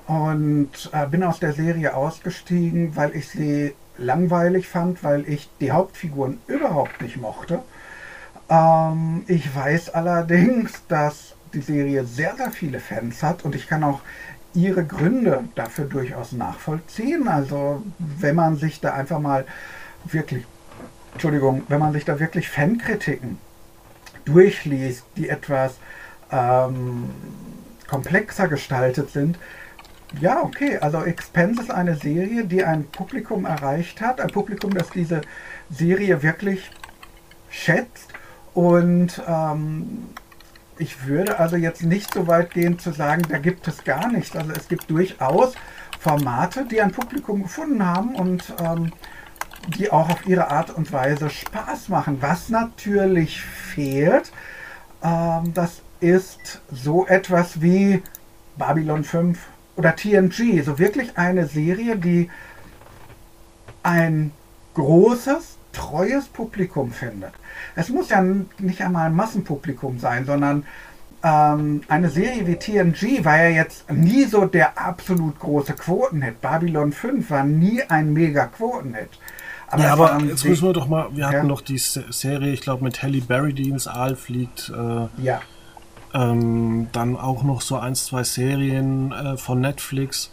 [0.08, 5.72] und äh, bin aus der Serie ausgestiegen, weil ich sie langweilig fand, weil ich die
[5.72, 7.60] Hauptfiguren überhaupt nicht mochte.
[8.50, 13.84] Ähm, ich weiß allerdings, dass die Serie sehr, sehr viele Fans hat und ich kann
[13.84, 14.02] auch
[14.54, 17.28] ihre Gründe dafür durchaus nachvollziehen.
[17.28, 19.46] Also wenn man sich da einfach mal
[20.06, 20.46] wirklich,
[21.14, 23.38] Entschuldigung, wenn man sich da wirklich Fankritiken
[24.26, 25.76] durchliest, die etwas
[26.32, 27.10] ähm,
[27.88, 29.38] komplexer gestaltet sind,
[30.20, 30.78] ja, okay.
[30.80, 34.22] Also Expense ist eine Serie, die ein Publikum erreicht hat.
[34.22, 35.22] Ein Publikum, das diese
[35.70, 36.70] Serie wirklich
[37.50, 38.10] schätzt.
[38.54, 40.10] Und ähm,
[40.78, 44.36] ich würde also jetzt nicht so weit gehen zu sagen, da gibt es gar nichts.
[44.36, 45.54] Also es gibt durchaus
[46.00, 48.92] Formate, die ein Publikum gefunden haben und ähm,
[49.78, 52.18] die auch auf ihre Art und Weise Spaß machen.
[52.22, 54.32] Was natürlich fehlt,
[55.02, 58.04] ähm, das ist so etwas wie
[58.58, 59.40] Babylon 5
[59.76, 60.64] oder TNG.
[60.64, 62.30] So wirklich eine Serie, die
[63.82, 64.32] ein
[64.76, 67.34] großes, treues Publikum findet.
[67.76, 68.24] Es muss ja
[68.60, 70.66] nicht einmal ein Massenpublikum sein, sondern
[71.24, 76.42] ähm, eine Serie wie TNG war ja jetzt nie so der absolut große Quotenhit.
[76.42, 79.10] Babylon 5 war nie ein mega Quotenhit.
[79.68, 82.84] Aber ja, aber jetzt müssen wir doch mal, wir hatten noch die Serie, ich glaube,
[82.84, 84.70] mit Halle Berry, die ins Aal fliegt.
[84.70, 85.42] Äh, ja.
[86.14, 90.32] Ähm, dann auch noch so ein, zwei Serien äh, von Netflix,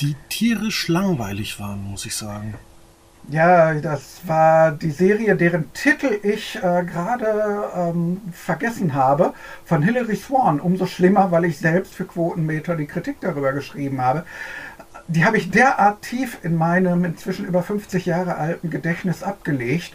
[0.00, 2.54] die tierisch langweilig waren, muss ich sagen.
[3.30, 9.34] Ja, das war die Serie, deren Titel ich äh, gerade ähm, vergessen habe,
[9.66, 10.60] von Hilary Swan.
[10.60, 14.24] Umso schlimmer, weil ich selbst für Quotenmeter die Kritik darüber geschrieben habe.
[15.08, 19.94] Die habe ich derart tief in meinem inzwischen über 50 Jahre alten Gedächtnis abgelegt.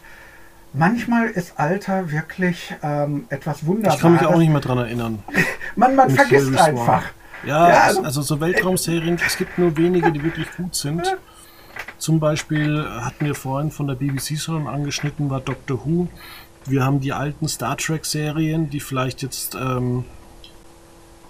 [0.74, 3.96] Manchmal ist Alter wirklich ähm, etwas Wunderbares.
[3.96, 5.20] Ich kann mich auch nicht mehr dran erinnern.
[5.76, 7.04] man man vergisst einfach.
[7.46, 11.16] Ja, ja also, also so Weltraumserien, es gibt nur wenige, die wirklich gut sind.
[12.00, 16.08] Zum Beispiel hatten wir vorhin von der BBC schon angeschnitten, war Doctor Who.
[16.66, 20.06] Wir haben die alten Star Trek-Serien, die vielleicht jetzt ähm,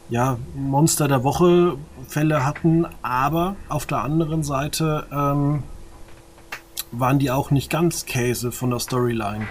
[0.10, 1.78] ja, Monster der Woche
[2.08, 5.64] Fälle hatten, aber auf der anderen Seite ähm,
[6.94, 9.48] waren die auch nicht ganz Käse von der Storyline.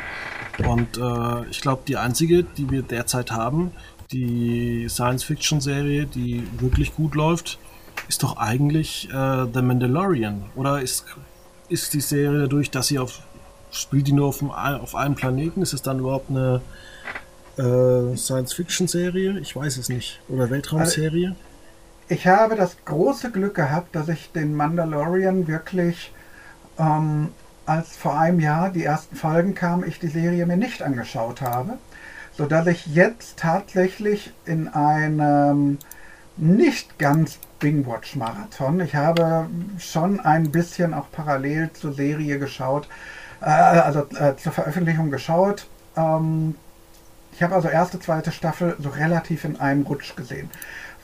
[0.67, 3.73] Und äh, ich glaube, die einzige, die wir derzeit haben,
[4.13, 7.59] die Science-Fiction-Serie, die wirklich gut läuft,
[8.09, 10.45] ist doch eigentlich äh, The Mandalorian.
[10.55, 11.05] Oder ist,
[11.69, 13.21] ist die Serie dadurch, dass sie auf.
[13.75, 15.63] Spielt die nur auf, auf einem Planeten?
[15.63, 16.61] Ist es dann überhaupt eine
[17.57, 19.39] äh, Science-Fiction-Serie?
[19.41, 20.21] Ich weiß es nicht.
[20.29, 21.29] Oder Weltraumserie?
[21.29, 21.39] Also,
[22.09, 26.13] ich habe das große Glück gehabt, dass ich den Mandalorian wirklich,
[26.79, 27.29] ähm,
[27.67, 31.79] als vor einem Jahr die ersten Folgen kamen, ich die Serie mir nicht angeschaut habe.
[32.35, 35.79] Sodass ich jetzt tatsächlich in einem
[36.37, 38.81] nicht ganz Bing-Watch-Marathon.
[38.81, 39.47] Ich habe
[39.79, 42.89] schon ein bisschen auch parallel zur Serie geschaut,
[43.41, 45.67] äh, also äh, zur Veröffentlichung geschaut.
[45.97, 46.57] Ähm,
[47.35, 50.51] ich habe also erste, zweite Staffel so relativ in einem Rutsch gesehen.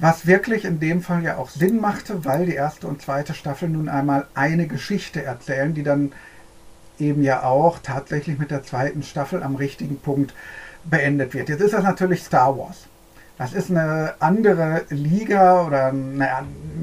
[0.01, 3.69] Was wirklich in dem Fall ja auch Sinn machte, weil die erste und zweite Staffel
[3.69, 6.13] nun einmal eine Geschichte erzählen, die dann
[7.01, 10.35] eben ja auch tatsächlich mit der zweiten Staffel am richtigen Punkt
[10.85, 11.49] beendet wird.
[11.49, 12.87] Jetzt ist das natürlich Star Wars.
[13.39, 16.29] Das ist eine andere Liga oder eine,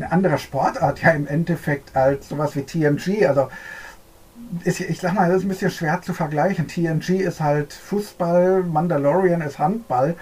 [0.09, 3.27] andere Sportart ja im Endeffekt als sowas wie TNG.
[3.27, 3.49] Also
[4.63, 6.67] ist, ich sag mal, das ist ein bisschen schwer zu vergleichen.
[6.67, 10.15] TNG ist halt Fußball, Mandalorian ist Handball.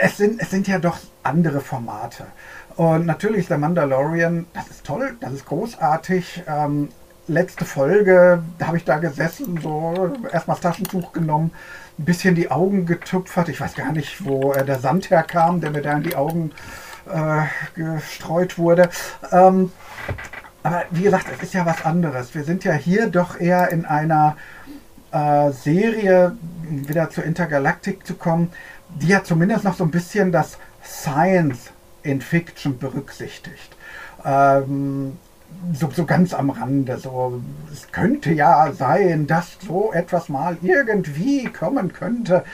[0.00, 2.26] Es sind, es sind ja doch andere Formate.
[2.76, 6.44] Und natürlich ist der Mandalorian, das ist toll, das ist großartig.
[6.46, 6.88] Ähm,
[7.26, 11.50] letzte Folge, habe ich da gesessen, so erstmal das Taschentuch genommen,
[11.98, 13.48] ein bisschen die Augen getupfert.
[13.48, 16.52] Ich weiß gar nicht, wo äh, der Sand herkam, der mir da in die Augen
[17.12, 17.42] äh,
[17.74, 18.88] gestreut wurde.
[19.32, 19.72] Ähm,
[20.62, 22.34] aber wie gesagt, es ist ja was anderes.
[22.34, 24.36] Wir sind ja hier doch eher in einer
[25.12, 28.50] äh, Serie, wieder zur Intergalaktik zu kommen,
[28.88, 31.70] die ja zumindest noch so ein bisschen das Science
[32.02, 33.76] in Fiction berücksichtigt.
[34.24, 35.16] Ähm,
[35.72, 36.98] so, so ganz am Rande.
[36.98, 37.40] So,
[37.72, 42.44] es könnte ja sein, dass so etwas mal irgendwie kommen könnte.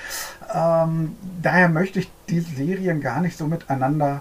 [0.53, 4.21] Ähm, daher möchte ich diese Serien gar nicht so miteinander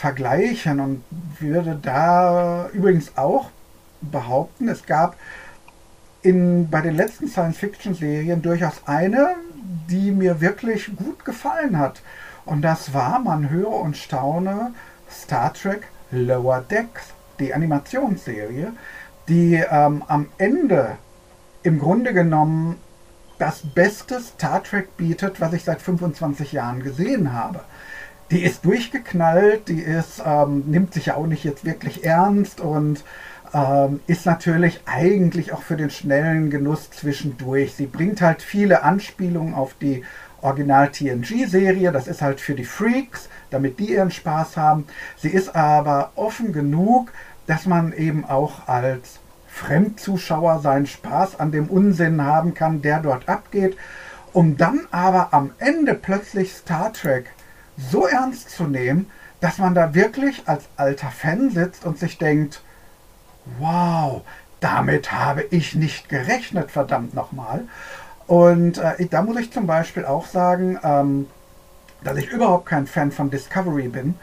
[0.00, 1.04] vergleichen und
[1.40, 3.50] würde da übrigens auch
[4.00, 5.14] behaupten, es gab
[6.22, 9.36] in, bei den letzten Science-Fiction-Serien durchaus eine,
[9.90, 12.00] die mir wirklich gut gefallen hat.
[12.46, 14.72] Und das war, man höre und staune,
[15.10, 18.72] Star Trek Lower Decks die Animationsserie,
[19.28, 20.96] die ähm, am Ende
[21.62, 22.78] im Grunde genommen
[23.38, 27.60] das beste Star Trek bietet, was ich seit 25 Jahren gesehen habe.
[28.30, 33.02] Die ist durchgeknallt, die ist, ähm, nimmt sich ja auch nicht jetzt wirklich ernst und
[33.52, 37.74] ähm, ist natürlich eigentlich auch für den schnellen Genuss zwischendurch.
[37.74, 40.04] Sie bringt halt viele Anspielungen auf die
[40.42, 44.86] Original TNG-Serie, das ist halt für die Freaks, damit die ihren Spaß haben.
[45.16, 47.12] Sie ist aber offen genug,
[47.46, 53.28] dass man eben auch als Fremdzuschauer seinen Spaß an dem Unsinn haben kann, der dort
[53.28, 53.76] abgeht,
[54.32, 57.26] um dann aber am Ende plötzlich Star Trek
[57.90, 62.62] so ernst zu nehmen, dass man da wirklich als alter Fan sitzt und sich denkt,
[63.58, 64.22] wow,
[64.60, 67.66] damit habe ich nicht gerechnet, verdammt nochmal.
[68.26, 71.26] Und äh, da muss ich zum Beispiel auch sagen, ähm,
[72.04, 74.14] dass ich überhaupt kein Fan von Discovery bin,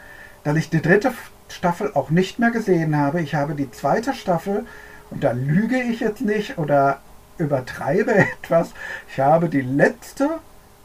[0.44, 1.12] dass ich die dritte
[1.48, 3.20] Staffel auch nicht mehr gesehen habe.
[3.20, 4.66] Ich habe die zweite Staffel,
[5.10, 7.00] und da lüge ich jetzt nicht oder
[7.38, 8.72] übertreibe etwas,
[9.10, 10.38] ich habe die letzte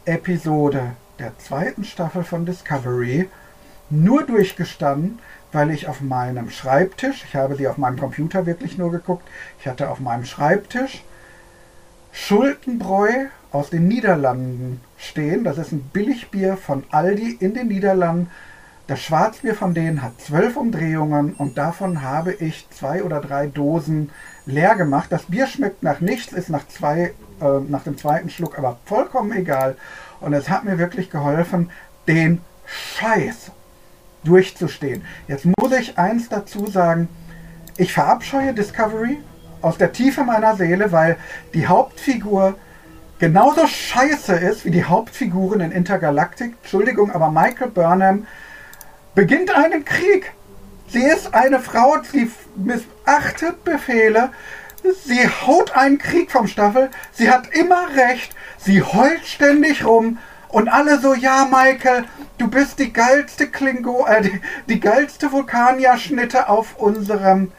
[0.05, 3.29] Episode der zweiten Staffel von Discovery
[3.89, 5.19] nur durchgestanden,
[5.51, 9.27] weil ich auf meinem Schreibtisch, ich habe sie auf meinem Computer wirklich nur geguckt,
[9.59, 11.03] ich hatte auf meinem Schreibtisch
[12.11, 15.43] Schultenbräu aus den Niederlanden stehen.
[15.43, 18.29] Das ist ein Billigbier von Aldi in den Niederlanden.
[18.85, 24.09] Das Schwarzbier von denen hat zwölf Umdrehungen und davon habe ich zwei oder drei Dosen
[24.45, 25.11] leer gemacht.
[25.11, 29.31] Das Bier schmeckt nach nichts, ist nach, zwei, äh, nach dem zweiten Schluck aber vollkommen
[29.31, 29.77] egal.
[30.23, 31.69] Und es hat mir wirklich geholfen,
[32.07, 33.51] den Scheiß
[34.23, 35.03] durchzustehen.
[35.27, 37.09] Jetzt muss ich eins dazu sagen.
[37.77, 39.17] Ich verabscheue Discovery
[39.61, 41.17] aus der Tiefe meiner Seele, weil
[41.53, 42.55] die Hauptfigur
[43.19, 46.53] genauso scheiße ist wie die Hauptfiguren in Intergalactic.
[46.61, 48.25] Entschuldigung, aber Michael Burnham
[49.15, 50.31] beginnt einen Krieg.
[50.87, 54.29] Sie ist eine Frau, sie missachtet Befehle,
[55.05, 60.17] sie haut einen Krieg vom Staffel, sie hat immer recht, sie heult ständig rum
[60.49, 62.05] und alle so, ja, Michael,
[62.37, 67.51] du bist die geilste Klingo, äh, die, die geilste Vulkanier-Schnitte auf unserem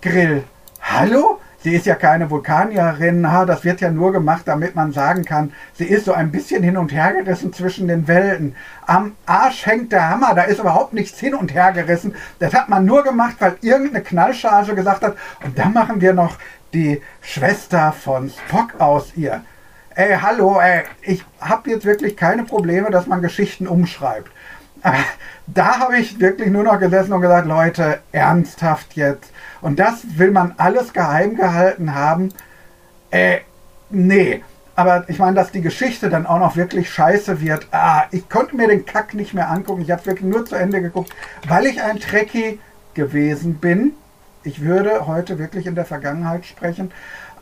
[0.00, 0.44] Grill.
[0.80, 1.40] Hallo?
[1.60, 5.52] Sie ist ja keine Vulkanierin, ha, das wird ja nur gemacht, damit man sagen kann,
[5.74, 8.54] sie ist so ein bisschen hin und her gerissen zwischen den Welten.
[8.86, 12.14] Am Arsch hängt der Hammer, da ist überhaupt nichts hin und her gerissen.
[12.38, 16.36] Das hat man nur gemacht, weil irgendeine Knallcharge gesagt hat, und dann machen wir noch
[16.72, 19.42] die Schwester von Spock aus ihr
[19.98, 24.30] ey, hallo, ey, ich habe jetzt wirklich keine Probleme, dass man Geschichten umschreibt.
[24.84, 24.92] Äh,
[25.48, 29.32] da habe ich wirklich nur noch gesessen und gesagt, Leute, ernsthaft jetzt.
[29.60, 32.28] Und das will man alles geheim gehalten haben.
[33.10, 33.38] Äh,
[33.90, 34.44] nee.
[34.76, 37.66] Aber ich meine, dass die Geschichte dann auch noch wirklich scheiße wird.
[37.72, 39.82] Ah, ich konnte mir den Kack nicht mehr angucken.
[39.82, 41.12] Ich habe wirklich nur zu Ende geguckt,
[41.48, 42.60] weil ich ein Trekkie
[42.94, 43.94] gewesen bin.
[44.48, 46.90] Ich würde heute wirklich in der Vergangenheit sprechen.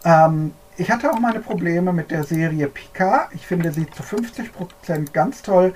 [0.04, 3.28] Ähm, ich hatte auch meine Probleme mit der Serie Picard.
[3.32, 5.72] Ich finde sie zu 50% ganz toll.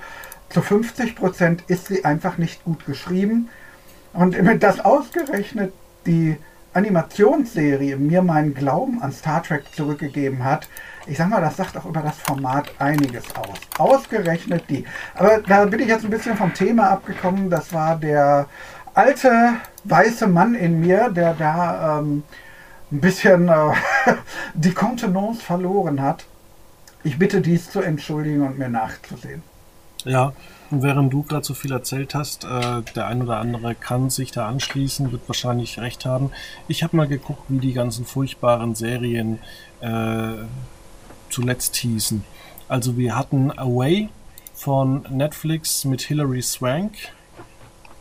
[0.49, 3.49] Zu 50% ist sie einfach nicht gut geschrieben.
[4.13, 5.73] Und das ausgerechnet
[6.05, 6.37] die
[6.73, 10.69] Animationsserie mir meinen Glauben an Star Trek zurückgegeben hat,
[11.07, 13.59] ich sag mal, das sagt auch über das Format einiges aus.
[13.79, 14.85] Ausgerechnet die.
[15.15, 17.51] Aber da bin ich jetzt ein bisschen vom Thema abgekommen.
[17.51, 18.47] Das war der
[18.95, 22.23] alte weiße Mann in mir, der da ähm,
[22.93, 23.73] ein bisschen äh,
[24.55, 26.25] die Kontenance verloren hat.
[27.03, 29.43] Ich bitte dies zu entschuldigen und mir nachzusehen.
[30.05, 30.33] Ja,
[30.71, 34.31] und während du gerade so viel erzählt hast, äh, der ein oder andere kann sich
[34.31, 36.31] da anschließen, wird wahrscheinlich recht haben.
[36.69, 39.41] Ich habe mal geguckt, wie die ganzen furchtbaren Serien
[39.81, 40.33] äh,
[41.29, 42.25] zuletzt hießen.
[42.69, 44.11] Also wir hatten Away
[44.55, 46.93] von Netflix mit Hilary Swank.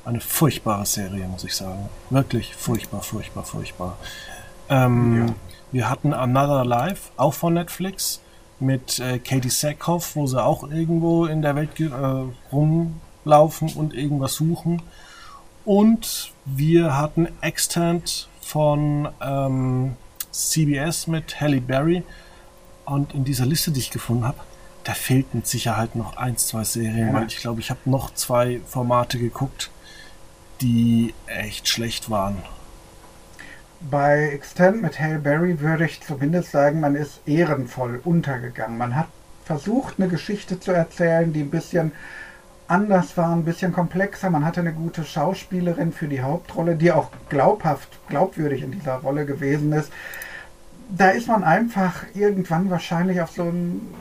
[0.09, 1.87] Eine furchtbare Serie, muss ich sagen.
[2.09, 3.97] Wirklich furchtbar, furchtbar, furchtbar.
[4.67, 5.33] Ähm, ja.
[5.71, 8.19] Wir hatten Another Life, auch von Netflix,
[8.59, 11.91] mit äh, Katie Sackhoff, wo sie auch irgendwo in der Welt äh,
[12.51, 14.81] rumlaufen und irgendwas suchen.
[15.63, 19.95] Und wir hatten Extant von ähm,
[20.31, 22.01] CBS mit Halle Berry.
[22.83, 24.39] Und in dieser Liste, die ich gefunden habe,
[24.85, 27.13] da fehlt mit Sicherheit noch eins, zwei Serien, ja.
[27.13, 29.69] weil ich glaube, ich habe noch zwei Formate geguckt,
[30.61, 32.37] die echt schlecht waren.
[33.81, 38.77] Bei Extend mit Hale Berry würde ich zumindest sagen, man ist ehrenvoll untergegangen.
[38.77, 39.07] Man hat
[39.45, 41.93] versucht, eine Geschichte zu erzählen, die ein bisschen
[42.67, 44.29] anders war, ein bisschen komplexer.
[44.29, 49.25] Man hatte eine gute Schauspielerin für die Hauptrolle, die auch glaubhaft, glaubwürdig in dieser Rolle
[49.25, 49.91] gewesen ist.
[50.89, 53.93] Da ist man einfach irgendwann wahrscheinlich auf so einen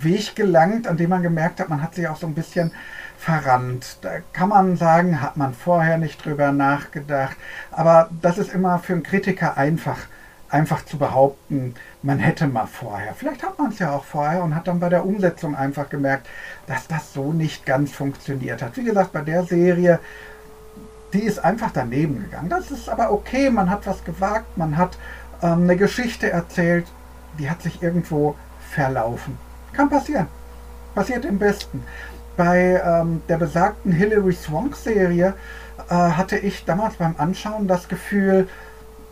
[0.00, 2.72] Weg gelangt, an dem man gemerkt hat, man hat sich auch so ein bisschen
[3.18, 3.98] verrannt.
[4.02, 7.36] Da kann man sagen, hat man vorher nicht drüber nachgedacht.
[7.70, 9.98] Aber das ist immer für einen Kritiker einfach,
[10.48, 13.14] einfach zu behaupten, man hätte mal vorher.
[13.14, 16.28] Vielleicht hat man es ja auch vorher und hat dann bei der Umsetzung einfach gemerkt,
[16.66, 18.76] dass das so nicht ganz funktioniert hat.
[18.76, 19.98] Wie gesagt, bei der Serie,
[21.12, 22.48] die ist einfach daneben gegangen.
[22.48, 24.96] Das ist aber okay, man hat was gewagt, man hat
[25.42, 26.86] ähm, eine Geschichte erzählt,
[27.38, 28.36] die hat sich irgendwo
[28.70, 29.38] verlaufen.
[29.72, 30.28] Kann passieren.
[30.94, 31.82] Passiert im Besten.
[32.38, 35.34] Bei ähm, der besagten Hilary Swank Serie
[35.90, 38.48] äh, hatte ich damals beim Anschauen das Gefühl,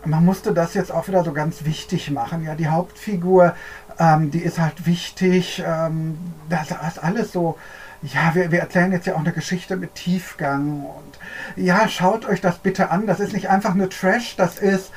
[0.05, 2.45] man musste das jetzt auch wieder so ganz wichtig machen.
[2.45, 3.55] Ja, die Hauptfigur,
[3.99, 5.63] ähm, die ist halt wichtig.
[5.67, 6.17] Ähm,
[6.49, 7.59] das ist alles so.
[8.03, 11.19] Ja, wir, wir erzählen jetzt ja auch eine Geschichte mit Tiefgang und
[11.57, 13.09] ja, schaut euch das bitte an.
[13.09, 14.93] Das ist nicht einfach nur Trash, das ist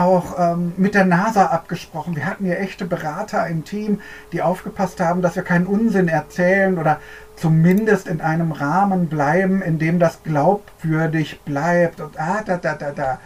[0.00, 2.16] auch ähm, mit der NASA abgesprochen.
[2.16, 4.00] Wir hatten hier echte Berater im Team,
[4.32, 6.98] die aufgepasst haben, dass wir keinen Unsinn erzählen oder
[7.36, 12.00] zumindest in einem Rahmen bleiben, in dem das glaubwürdig bleibt.
[12.00, 13.18] Und ah, da, da, da, da.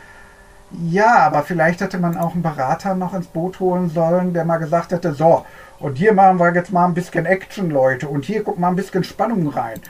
[0.70, 4.58] Ja, aber vielleicht hätte man auch einen Berater noch ins Boot holen sollen, der mal
[4.58, 5.44] gesagt hätte, so,
[5.78, 8.76] und hier machen wir jetzt mal ein bisschen Action, Leute, und hier guck mal ein
[8.76, 9.80] bisschen Spannung rein.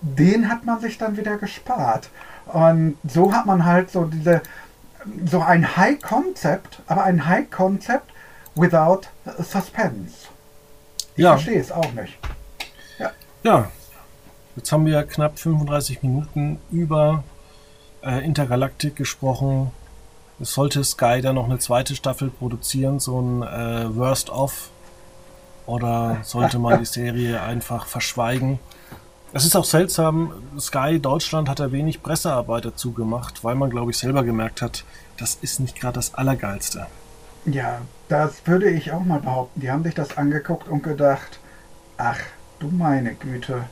[0.00, 2.10] Den hat man sich dann wieder gespart.
[2.46, 4.42] Und so hat man halt so diese,
[5.26, 8.10] so ein High Concept, aber ein High Concept
[8.54, 9.02] without
[9.38, 10.28] Suspense.
[11.16, 11.32] Ich ja.
[11.32, 12.18] verstehe es auch nicht.
[12.98, 13.10] Ja.
[13.42, 13.70] ja,
[14.56, 17.24] jetzt haben wir knapp 35 Minuten über
[18.02, 19.70] äh, Intergalactic gesprochen.
[20.40, 24.70] Es sollte Sky da noch eine zweite Staffel produzieren, so ein äh, Worst of.
[25.66, 28.58] Oder sollte man die Serie einfach verschweigen?
[29.36, 30.30] Es ist auch seltsam,
[30.60, 34.84] Sky Deutschland hat da wenig Pressearbeit dazu gemacht, weil man, glaube ich, selber gemerkt hat,
[35.16, 36.86] das ist nicht gerade das Allergeilste.
[37.44, 39.58] Ja, das würde ich auch mal behaupten.
[39.58, 41.40] Die haben sich das angeguckt und gedacht,
[41.96, 42.20] ach
[42.60, 43.64] du meine Güte,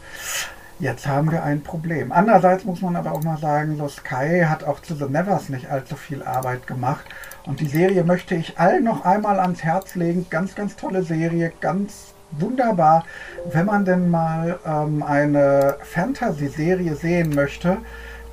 [0.80, 2.10] jetzt haben wir ein Problem.
[2.10, 5.70] Andererseits muss man aber auch mal sagen, so Sky hat auch zu The Nevers nicht
[5.70, 7.04] allzu viel Arbeit gemacht.
[7.46, 10.26] Und die Serie möchte ich allen noch einmal ans Herz legen.
[10.28, 13.04] Ganz, ganz tolle Serie, ganz wunderbar,
[13.50, 17.78] wenn man denn mal ähm, eine Fantasy-Serie sehen möchte,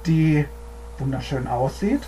[0.05, 0.45] die
[0.97, 2.01] wunderschön aussieht,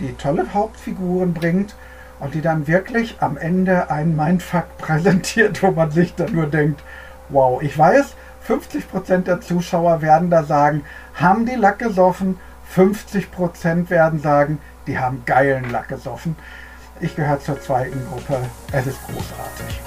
[0.00, 1.74] die tolle Hauptfiguren bringt
[2.20, 6.82] und die dann wirklich am Ende einen Mindfuck präsentiert, wo man sich dann nur denkt,
[7.28, 8.14] wow, ich weiß,
[8.48, 12.38] 50% der Zuschauer werden da sagen, haben die Lack gesoffen,
[12.74, 16.36] 50% werden sagen, die haben geilen Lack gesoffen.
[17.00, 18.38] Ich gehöre zur zweiten Gruppe.
[18.72, 19.80] Es ist großartig.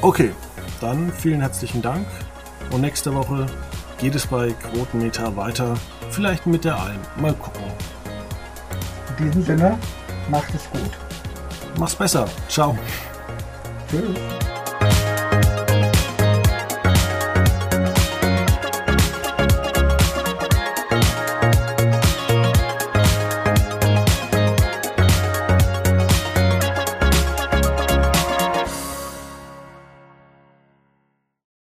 [0.00, 0.32] Okay,
[0.80, 2.06] dann vielen herzlichen Dank.
[2.70, 3.46] Und nächste Woche
[3.98, 5.74] geht es bei Quotenmeter weiter.
[6.10, 7.00] Vielleicht mit der Alm.
[7.16, 7.64] Mal gucken.
[9.18, 9.78] In diesem Sinne,
[10.30, 10.90] macht es gut.
[11.78, 12.28] Mach's besser.
[12.48, 12.78] Ciao.
[13.90, 14.47] Tschüss.